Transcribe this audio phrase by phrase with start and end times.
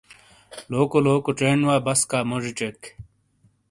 [0.71, 2.79] لوکو لوکو چینڈ وا بسکا موجی چیک۔